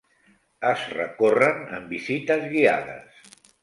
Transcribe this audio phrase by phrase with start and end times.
[0.69, 3.27] Es recorren en visites guiades.